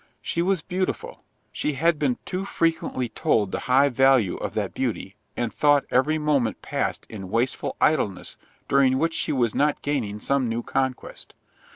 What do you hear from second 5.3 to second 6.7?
and thought every moment